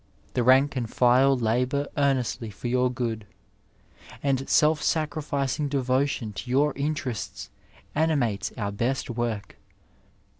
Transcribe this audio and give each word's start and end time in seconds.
The 0.33 0.41
rank 0.41 0.75
and 0.75 0.89
file 0.89 1.37
labour 1.37 1.87
earnestly 1.95 2.49
for 2.49 2.67
your 2.67 2.89
good, 2.91 3.27
and 4.23 4.49
self 4.49 4.81
sacrificing 4.81 5.67
devotion 5.69 6.33
to 6.33 6.49
yonr 6.49 6.73
interests 6.75 7.51
animates 7.95 8.49
onr 8.57 8.75
best 8.75 9.11
work. 9.11 9.57